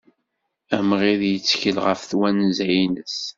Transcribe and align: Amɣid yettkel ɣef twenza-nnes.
Amɣid 0.77 1.21
yettkel 1.31 1.77
ɣef 1.85 2.01
twenza-nnes. 2.09 3.17